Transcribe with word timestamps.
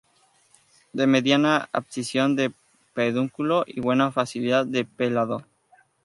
De 0.93 1.05
mediana 1.05 1.69
abscisión 1.71 2.35
de 2.35 2.51
pedúnculo 2.95 3.65
y 3.67 3.81
buena 3.81 4.11
facilidad 4.11 4.65
de 4.65 4.83
pelado. 4.83 5.45